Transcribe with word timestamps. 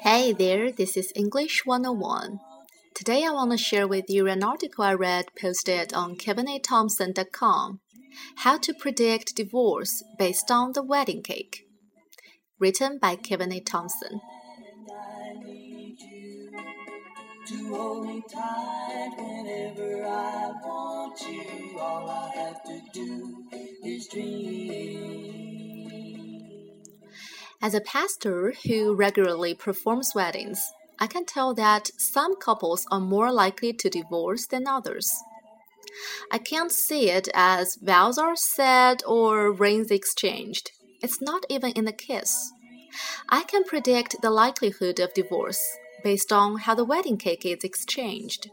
Hey 0.00 0.32
there, 0.32 0.72
this 0.72 0.96
is 0.96 1.12
English 1.14 1.66
101. 1.66 2.40
Today 2.94 3.26
I 3.26 3.30
want 3.30 3.50
to 3.50 3.58
share 3.58 3.86
with 3.86 4.06
you 4.08 4.26
an 4.26 4.42
article 4.42 4.84
I 4.84 4.94
read 4.94 5.26
posted 5.38 5.92
on 5.92 6.16
kevinathompson.com 6.16 7.80
How 8.36 8.56
to 8.56 8.72
Predict 8.72 9.36
Divorce 9.36 10.02
Based 10.18 10.50
on 10.50 10.72
the 10.72 10.82
Wedding 10.82 11.22
Cake. 11.22 11.67
Written 12.58 12.98
by 12.98 13.14
Kevin 13.14 13.52
A. 13.52 13.60
Thompson. 13.60 14.20
As 27.60 27.74
a 27.74 27.80
pastor 27.80 28.54
who 28.66 28.94
regularly 28.94 29.54
performs 29.54 30.12
weddings, 30.14 30.60
I 30.98 31.06
can 31.06 31.24
tell 31.24 31.54
that 31.54 31.90
some 31.96 32.34
couples 32.36 32.84
are 32.90 33.00
more 33.00 33.30
likely 33.32 33.72
to 33.72 33.88
divorce 33.88 34.46
than 34.46 34.66
others. 34.66 35.08
I 36.32 36.38
can't 36.38 36.72
see 36.72 37.10
it 37.10 37.28
as 37.34 37.78
vows 37.80 38.18
are 38.18 38.36
said 38.36 39.02
or 39.06 39.52
rings 39.52 39.90
exchanged. 39.90 40.72
It's 41.00 41.20
not 41.20 41.44
even 41.48 41.72
in 41.72 41.84
the 41.84 41.92
kiss. 41.92 42.52
I 43.28 43.44
can 43.44 43.64
predict 43.64 44.16
the 44.22 44.30
likelihood 44.30 44.98
of 44.98 45.14
divorce 45.14 45.62
based 46.02 46.32
on 46.32 46.58
how 46.58 46.74
the 46.74 46.84
wedding 46.84 47.16
cake 47.16 47.44
is 47.44 47.62
exchanged. 47.62 48.50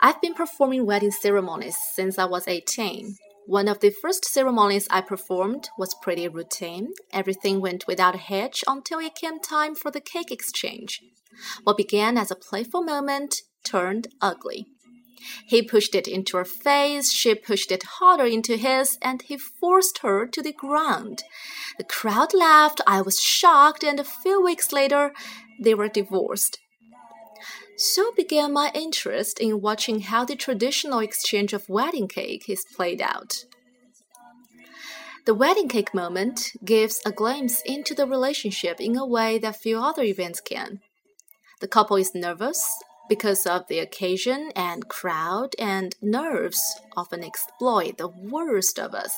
I've 0.00 0.20
been 0.20 0.34
performing 0.34 0.86
wedding 0.86 1.10
ceremonies 1.10 1.76
since 1.92 2.18
I 2.18 2.24
was 2.24 2.46
18. 2.46 3.16
One 3.46 3.66
of 3.66 3.80
the 3.80 3.90
first 3.90 4.26
ceremonies 4.26 4.86
I 4.90 5.00
performed 5.00 5.70
was 5.78 5.96
pretty 6.02 6.28
routine. 6.28 6.92
Everything 7.12 7.60
went 7.60 7.86
without 7.88 8.14
a 8.14 8.18
hitch 8.18 8.62
until 8.68 9.00
it 9.00 9.14
came 9.14 9.40
time 9.40 9.74
for 9.74 9.90
the 9.90 10.00
cake 10.00 10.30
exchange. 10.30 11.00
What 11.64 11.76
began 11.76 12.18
as 12.18 12.30
a 12.30 12.36
playful 12.36 12.82
moment 12.82 13.42
turned 13.64 14.08
ugly. 14.20 14.66
He 15.46 15.62
pushed 15.62 15.94
it 15.94 16.06
into 16.06 16.36
her 16.36 16.44
face, 16.44 17.12
she 17.12 17.34
pushed 17.34 17.72
it 17.72 17.82
harder 17.98 18.26
into 18.26 18.56
his, 18.56 18.98
and 19.02 19.22
he 19.22 19.36
forced 19.36 19.98
her 19.98 20.26
to 20.26 20.42
the 20.42 20.52
ground. 20.52 21.22
The 21.78 21.84
crowd 21.84 22.34
laughed, 22.34 22.80
I 22.86 23.00
was 23.00 23.20
shocked, 23.20 23.82
and 23.84 23.98
a 23.98 24.04
few 24.04 24.42
weeks 24.42 24.72
later, 24.72 25.12
they 25.60 25.74
were 25.74 25.88
divorced. 25.88 26.58
So 27.76 28.10
began 28.12 28.52
my 28.52 28.72
interest 28.74 29.38
in 29.38 29.60
watching 29.60 30.00
how 30.00 30.24
the 30.24 30.34
traditional 30.34 30.98
exchange 30.98 31.52
of 31.52 31.68
wedding 31.68 32.08
cake 32.08 32.48
is 32.48 32.64
played 32.74 33.00
out. 33.00 33.44
The 35.26 35.34
wedding 35.34 35.68
cake 35.68 35.94
moment 35.94 36.52
gives 36.64 37.00
a 37.04 37.12
glimpse 37.12 37.60
into 37.66 37.94
the 37.94 38.06
relationship 38.06 38.80
in 38.80 38.96
a 38.96 39.06
way 39.06 39.38
that 39.38 39.60
few 39.60 39.78
other 39.78 40.02
events 40.02 40.40
can. 40.40 40.80
The 41.60 41.68
couple 41.68 41.96
is 41.96 42.14
nervous 42.14 42.66
because 43.08 43.46
of 43.46 43.66
the 43.68 43.78
occasion 43.78 44.50
and 44.54 44.88
crowd, 44.88 45.54
and 45.58 45.94
nerves 46.02 46.60
often 46.96 47.24
exploit 47.24 47.98
the 47.98 48.08
worst 48.08 48.78
of 48.78 48.94
us. 48.94 49.14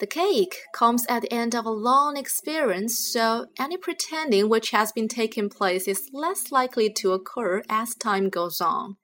The 0.00 0.06
cake 0.06 0.56
comes 0.74 1.06
at 1.08 1.22
the 1.22 1.32
end 1.32 1.54
of 1.54 1.66
a 1.66 1.70
long 1.70 2.16
experience, 2.16 2.98
so 3.12 3.46
any 3.58 3.76
pretending 3.76 4.48
which 4.48 4.70
has 4.70 4.92
been 4.92 5.08
taking 5.08 5.48
place 5.48 5.86
is 5.86 6.10
less 6.12 6.50
likely 6.50 6.92
to 6.94 7.12
occur 7.12 7.62
as 7.68 7.94
time 7.94 8.28
goes 8.28 8.60
on. 8.60 8.96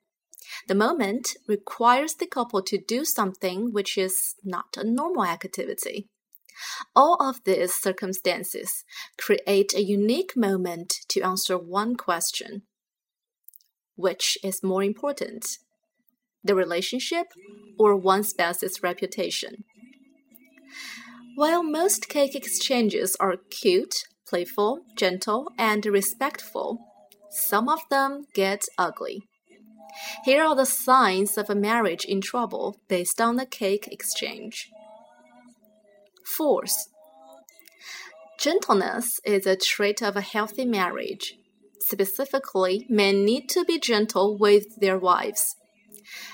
The 0.67 0.75
moment 0.75 1.29
requires 1.47 2.15
the 2.15 2.27
couple 2.27 2.61
to 2.63 2.77
do 2.77 3.05
something 3.05 3.71
which 3.71 3.97
is 3.97 4.35
not 4.43 4.75
a 4.75 4.83
normal 4.83 5.25
activity. 5.25 6.09
All 6.95 7.15
of 7.21 7.43
these 7.45 7.73
circumstances 7.73 8.83
create 9.17 9.73
a 9.73 9.81
unique 9.81 10.35
moment 10.35 10.93
to 11.09 11.21
answer 11.21 11.57
one 11.57 11.95
question 11.95 12.63
which 14.01 14.37
is 14.43 14.63
more 14.63 14.83
important? 14.83 15.45
The 16.43 16.55
relationship 16.55 17.27
or 17.77 17.95
one 17.95 18.23
spouse's 18.23 18.81
reputation? 18.83 19.63
While 21.35 21.63
most 21.63 22.09
cake 22.09 22.35
exchanges 22.35 23.15
are 23.19 23.37
cute, 23.49 24.03
playful, 24.27 24.81
gentle, 24.95 25.51
and 25.57 25.85
respectful, 25.85 26.79
some 27.29 27.69
of 27.69 27.79
them 27.89 28.25
get 28.33 28.65
ugly. 28.77 29.23
Here 30.25 30.43
are 30.43 30.55
the 30.55 30.65
signs 30.65 31.37
of 31.37 31.49
a 31.49 31.55
marriage 31.55 32.05
in 32.05 32.21
trouble 32.21 32.77
based 32.87 33.21
on 33.21 33.35
the 33.35 33.45
cake 33.45 33.87
exchange. 33.91 34.69
Force. 36.25 36.89
Gentleness 38.39 39.19
is 39.25 39.45
a 39.45 39.55
trait 39.55 40.01
of 40.01 40.15
a 40.15 40.21
healthy 40.21 40.65
marriage. 40.65 41.35
Specifically, 41.81 42.85
men 42.89 43.25
need 43.25 43.49
to 43.49 43.65
be 43.65 43.79
gentle 43.79 44.37
with 44.37 44.79
their 44.79 44.97
wives. 44.97 45.55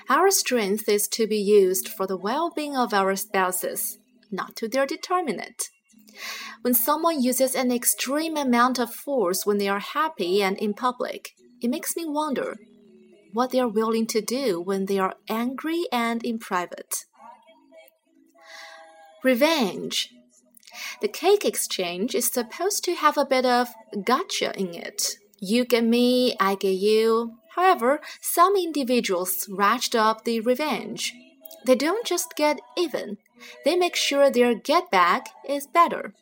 Our 0.09 0.29
strength 0.29 0.87
is 0.89 1.07
to 1.09 1.27
be 1.27 1.37
used 1.37 1.87
for 1.87 2.05
the 2.05 2.17
well 2.17 2.51
being 2.55 2.75
of 2.75 2.93
our 2.93 3.15
spouses, 3.15 3.97
not 4.31 4.55
to 4.57 4.67
their 4.67 4.85
detriment. 4.85 5.69
When 6.61 6.73
someone 6.73 7.21
uses 7.21 7.55
an 7.55 7.71
extreme 7.71 8.37
amount 8.37 8.79
of 8.79 8.93
force 8.93 9.45
when 9.45 9.57
they 9.57 9.67
are 9.67 9.79
happy 9.79 10.41
and 10.41 10.57
in 10.57 10.73
public, 10.73 11.33
it 11.61 11.69
makes 11.69 11.95
me 11.95 12.05
wonder 12.05 12.57
what 13.33 13.51
they 13.51 13.59
are 13.59 13.67
willing 13.67 14.07
to 14.07 14.21
do 14.21 14.59
when 14.59 14.85
they 14.85 14.99
are 14.99 15.15
angry 15.29 15.85
and 15.91 16.23
in 16.23 16.39
private. 16.39 17.05
Revenge. 19.23 20.09
The 21.01 21.07
cake 21.07 21.45
exchange 21.45 22.15
is 22.15 22.31
supposed 22.31 22.83
to 22.85 22.95
have 22.95 23.17
a 23.17 23.25
bit 23.25 23.45
of 23.45 23.67
gotcha 24.03 24.57
in 24.57 24.73
it. 24.73 25.17
You 25.39 25.65
get 25.65 25.83
me, 25.83 26.35
I 26.39 26.55
get 26.55 26.75
you. 26.75 27.37
However, 27.55 28.01
some 28.21 28.55
individuals 28.55 29.47
ratchet 29.49 29.95
up 29.95 30.23
the 30.23 30.39
revenge. 30.41 31.13
They 31.65 31.75
don't 31.75 32.05
just 32.05 32.35
get 32.35 32.59
even, 32.77 33.17
they 33.65 33.75
make 33.75 33.95
sure 33.95 34.29
their 34.29 34.55
get 34.55 34.89
back 34.89 35.27
is 35.47 35.67
better. 35.67 36.13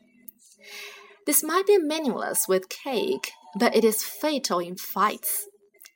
This 1.26 1.44
might 1.44 1.68
be 1.68 1.78
meaningless 1.78 2.48
with 2.48 2.70
cake, 2.70 3.31
but 3.58 3.76
it 3.76 3.84
is 3.84 4.03
fatal 4.03 4.59
in 4.59 4.76
fights. 4.76 5.47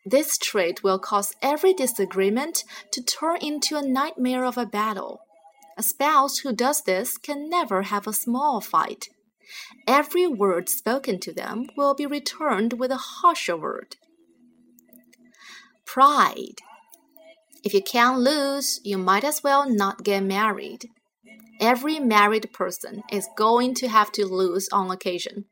This 0.06 0.38
trait 0.38 0.84
will 0.84 0.98
cause 0.98 1.36
every 1.42 1.74
disagreement 1.74 2.64
to 2.92 3.04
turn 3.04 3.38
into 3.42 3.76
a 3.76 3.82
nightmare 3.82 4.46
of 4.46 4.58
a 4.58 4.66
battle. 4.66 5.22
A 5.78 5.84
spouse 5.84 6.40
who 6.40 6.54
does 6.54 6.82
this 6.82 7.18
can 7.18 7.50
never 7.50 7.84
have 7.84 8.08
a 8.08 8.14
small 8.14 8.60
fight. 8.60 9.10
Every 9.88 10.28
word 10.28 10.70
spoken 10.70 11.20
to 11.22 11.34
them 11.34 11.68
will 11.76 11.94
be 11.94 12.06
returned 12.06 12.74
with 12.74 12.92
a 12.92 12.98
harsher 12.98 13.58
word. 13.58 13.96
Pride. 15.86 16.60
If 17.64 17.74
you 17.74 17.82
can't 17.82 18.20
lose, 18.20 18.80
you 18.84 18.98
might 18.98 19.24
as 19.24 19.44
well 19.44 19.70
not 19.70 20.04
get 20.04 20.24
married. 20.24 20.86
Every 21.60 22.00
married 22.00 22.54
person 22.54 23.04
is 23.12 23.28
going 23.36 23.74
to 23.76 23.90
have 23.90 24.12
to 24.14 24.26
lose 24.26 24.70
on 24.72 24.90
occasion. 24.92 25.46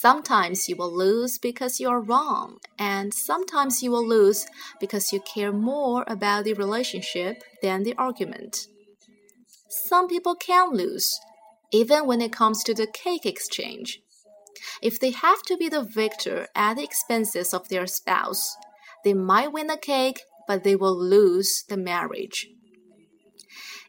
Sometimes 0.00 0.68
you 0.68 0.76
will 0.76 0.94
lose 0.94 1.38
because 1.38 1.80
you 1.80 1.88
are 1.88 2.00
wrong, 2.00 2.58
and 2.78 3.12
sometimes 3.12 3.82
you 3.82 3.90
will 3.90 4.06
lose 4.06 4.46
because 4.78 5.12
you 5.12 5.20
care 5.20 5.52
more 5.52 6.04
about 6.06 6.44
the 6.44 6.54
relationship 6.54 7.42
than 7.62 7.82
the 7.82 7.94
argument. 7.96 8.68
Some 9.68 10.06
people 10.06 10.34
can 10.34 10.70
lose 10.70 11.18
even 11.72 12.06
when 12.06 12.20
it 12.20 12.32
comes 12.32 12.62
to 12.64 12.74
the 12.74 12.86
cake 12.86 13.26
exchange. 13.26 14.00
If 14.82 14.98
they 14.98 15.10
have 15.10 15.42
to 15.42 15.56
be 15.56 15.68
the 15.68 15.82
victor 15.82 16.48
at 16.54 16.74
the 16.74 16.84
expenses 16.84 17.52
of 17.52 17.68
their 17.68 17.86
spouse, 17.86 18.56
they 19.04 19.14
might 19.14 19.52
win 19.52 19.66
the 19.66 19.76
cake, 19.76 20.22
but 20.46 20.64
they 20.64 20.76
will 20.76 20.96
lose 20.96 21.64
the 21.68 21.76
marriage. 21.76 22.48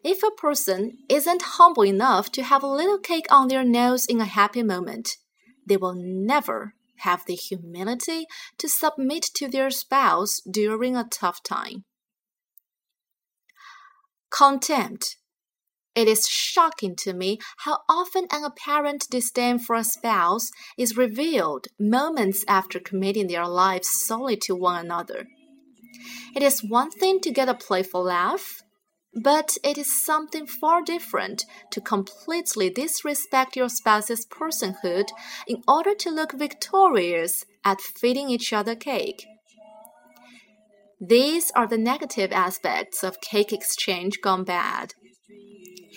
If 0.03 0.23
a 0.23 0.31
person 0.31 0.99
isn't 1.09 1.41
humble 1.41 1.83
enough 1.83 2.31
to 2.33 2.43
have 2.43 2.63
a 2.63 2.67
little 2.67 2.99
cake 2.99 3.25
on 3.29 3.47
their 3.47 3.63
nose 3.63 4.05
in 4.05 4.21
a 4.21 4.25
happy 4.25 4.63
moment, 4.63 5.17
they 5.65 5.77
will 5.77 5.95
never 5.95 6.73
have 6.99 7.25
the 7.25 7.35
humility 7.35 8.25
to 8.57 8.69
submit 8.69 9.23
to 9.35 9.47
their 9.47 9.69
spouse 9.69 10.39
during 10.49 10.95
a 10.95 11.07
tough 11.09 11.43
time. 11.43 11.83
Contempt 14.29 15.17
it 15.97 16.07
is 16.07 16.27
shocking 16.29 16.95
to 16.95 17.11
me 17.11 17.39
how 17.65 17.79
often 17.89 18.27
an 18.31 18.43
apparent 18.43 19.07
disdain 19.09 19.57
for 19.57 19.75
a 19.75 19.83
spouse 19.83 20.51
is 20.77 20.95
revealed 20.95 21.65
moments 21.79 22.45
after 22.47 22.79
committing 22.79 23.27
their 23.27 23.47
lives 23.47 23.89
solely 24.05 24.37
to 24.37 24.55
one 24.55 24.85
another. 24.85 25.25
It 26.35 26.43
is 26.43 26.63
one 26.63 26.91
thing 26.91 27.19
to 27.21 27.31
get 27.31 27.49
a 27.49 27.55
playful 27.55 28.03
laugh, 28.03 28.61
But 29.23 29.57
it 29.63 29.77
is 29.79 30.05
something 30.05 30.45
far 30.45 30.83
different 30.83 31.45
to 31.71 31.81
completely 31.81 32.69
disrespect 32.69 33.55
your 33.55 33.69
spouse's 33.69 34.27
personhood 34.27 35.07
in 35.47 35.63
order 35.67 35.95
to 35.95 36.11
look 36.11 36.33
victorious 36.33 37.43
at 37.65 37.81
feeding 37.81 38.29
each 38.29 38.53
other 38.53 38.75
cake. 38.75 39.25
These 41.01 41.51
are 41.55 41.67
the 41.67 41.77
negative 41.77 42.31
aspects 42.31 43.03
of 43.03 43.21
cake 43.21 43.53
exchange 43.53 44.21
gone 44.21 44.43
bad. 44.43 44.93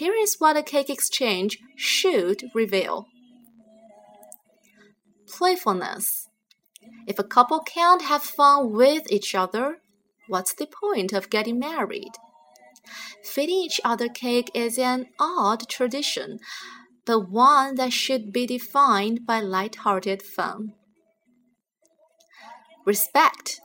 Here 0.00 0.14
is 0.14 0.36
what 0.38 0.56
a 0.56 0.62
cake 0.62 0.88
exchange 0.88 1.58
should 1.76 2.44
reveal 2.54 3.06
playfulness. 5.28 6.26
If 7.06 7.18
a 7.18 7.22
couple 7.36 7.60
can't 7.60 8.00
have 8.00 8.22
fun 8.22 8.72
with 8.72 9.12
each 9.12 9.34
other, 9.34 9.82
what's 10.26 10.54
the 10.54 10.66
point 10.66 11.12
of 11.12 11.28
getting 11.28 11.58
married? 11.58 12.12
Feeding 13.22 13.56
each 13.56 13.78
other 13.84 14.08
cake 14.08 14.50
is 14.54 14.78
an 14.78 15.08
odd 15.20 15.68
tradition, 15.68 16.38
but 17.04 17.28
one 17.28 17.74
that 17.74 17.92
should 17.92 18.32
be 18.32 18.46
defined 18.46 19.26
by 19.26 19.40
light-hearted 19.40 20.22
fun. 20.22 20.72
Respect. 22.86 23.60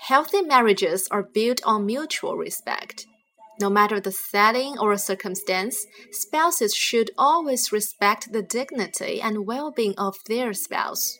Healthy 0.00 0.42
marriages 0.42 1.08
are 1.10 1.22
built 1.22 1.62
on 1.64 1.86
mutual 1.86 2.36
respect. 2.36 3.06
No 3.60 3.68
matter 3.68 4.00
the 4.00 4.10
setting 4.10 4.78
or 4.78 4.96
circumstance, 4.96 5.86
spouses 6.10 6.74
should 6.74 7.10
always 7.18 7.70
respect 7.70 8.32
the 8.32 8.42
dignity 8.42 9.20
and 9.20 9.46
well 9.46 9.70
being 9.70 9.94
of 9.98 10.16
their 10.26 10.54
spouse. 10.54 11.18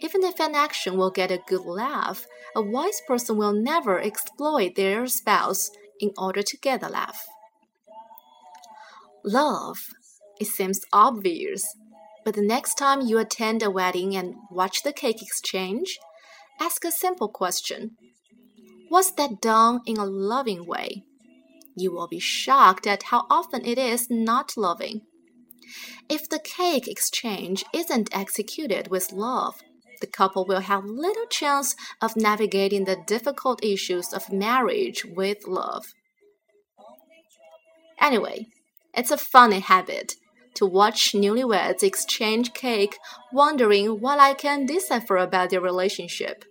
Even 0.00 0.22
if 0.22 0.38
an 0.38 0.54
action 0.54 0.96
will 0.96 1.10
get 1.10 1.32
a 1.32 1.42
good 1.48 1.66
laugh, 1.66 2.24
a 2.54 2.62
wise 2.62 3.00
person 3.08 3.36
will 3.36 3.52
never 3.52 4.00
exploit 4.00 4.76
their 4.76 5.08
spouse 5.08 5.70
in 5.98 6.12
order 6.16 6.40
to 6.42 6.56
get 6.58 6.84
a 6.84 6.88
laugh. 6.88 7.26
Love. 9.24 9.78
It 10.40 10.46
seems 10.46 10.80
obvious, 10.92 11.64
but 12.24 12.34
the 12.34 12.42
next 12.42 12.74
time 12.74 13.00
you 13.00 13.18
attend 13.18 13.62
a 13.62 13.70
wedding 13.70 14.14
and 14.14 14.34
watch 14.50 14.82
the 14.82 14.92
cake 14.92 15.22
exchange, 15.22 15.98
ask 16.60 16.84
a 16.84 16.92
simple 16.92 17.28
question 17.28 17.96
Was 18.90 19.14
that 19.14 19.40
done 19.40 19.80
in 19.86 19.96
a 19.96 20.04
loving 20.04 20.66
way? 20.66 21.04
You 21.76 21.92
will 21.92 22.08
be 22.08 22.20
shocked 22.20 22.86
at 22.86 23.04
how 23.04 23.26
often 23.28 23.64
it 23.64 23.78
is 23.78 24.08
not 24.10 24.56
loving. 24.56 25.02
If 26.08 26.28
the 26.28 26.38
cake 26.38 26.86
exchange 26.86 27.64
isn't 27.72 28.14
executed 28.14 28.88
with 28.88 29.12
love, 29.12 29.60
the 30.00 30.06
couple 30.06 30.44
will 30.44 30.60
have 30.60 30.84
little 30.84 31.26
chance 31.26 31.74
of 32.00 32.16
navigating 32.16 32.84
the 32.84 33.02
difficult 33.06 33.64
issues 33.64 34.12
of 34.12 34.32
marriage 34.32 35.04
with 35.04 35.46
love. 35.46 35.84
Anyway, 38.00 38.48
it's 38.92 39.10
a 39.10 39.16
funny 39.16 39.60
habit 39.60 40.14
to 40.54 40.66
watch 40.66 41.12
newlyweds 41.12 41.82
exchange 41.82 42.52
cake, 42.52 42.96
wondering 43.32 44.00
what 44.00 44.20
I 44.20 44.34
can 44.34 44.66
decipher 44.66 45.16
about 45.16 45.50
their 45.50 45.60
relationship. 45.60 46.44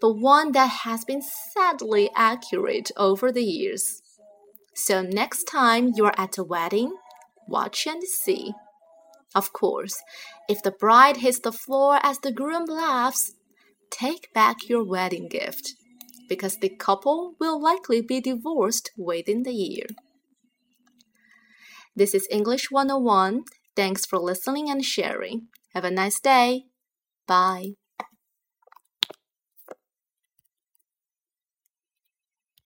But 0.00 0.14
one 0.14 0.52
that 0.52 0.70
has 0.84 1.04
been 1.04 1.22
sadly 1.52 2.10
accurate 2.16 2.90
over 2.96 3.30
the 3.30 3.44
years. 3.44 3.99
So 4.74 5.02
next 5.02 5.44
time 5.44 5.92
you're 5.94 6.14
at 6.16 6.38
a 6.38 6.44
wedding, 6.44 6.94
watch 7.46 7.86
and 7.86 8.02
see. 8.02 8.52
Of 9.34 9.52
course, 9.52 9.94
if 10.48 10.62
the 10.62 10.72
bride 10.72 11.18
hits 11.18 11.40
the 11.40 11.52
floor 11.52 12.00
as 12.02 12.18
the 12.18 12.32
groom 12.32 12.64
laughs, 12.66 13.32
take 13.90 14.32
back 14.32 14.68
your 14.68 14.84
wedding 14.84 15.28
gift, 15.28 15.74
because 16.28 16.56
the 16.56 16.68
couple 16.68 17.34
will 17.38 17.60
likely 17.60 18.00
be 18.00 18.20
divorced 18.20 18.90
within 18.96 19.42
the 19.42 19.52
year. 19.52 19.86
This 21.94 22.14
is 22.14 22.26
English 22.30 22.70
101. 22.70 23.42
Thanks 23.76 24.06
for 24.06 24.18
listening 24.18 24.70
and 24.70 24.84
sharing. 24.84 25.48
Have 25.74 25.84
a 25.84 25.90
nice 25.90 26.20
day. 26.20 26.64
Bye. 27.26 27.74